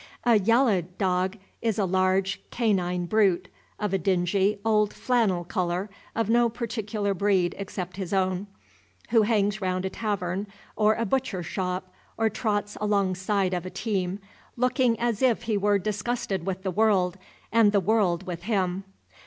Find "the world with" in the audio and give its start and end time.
17.71-18.41